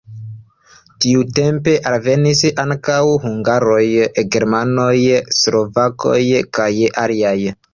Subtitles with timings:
[1.03, 3.83] Tiutempe alvenis ankaŭ hungaroj,
[4.37, 4.97] germanoj,
[5.43, 6.19] slovakoj
[6.59, 6.71] kaj
[7.05, 7.39] aliaj.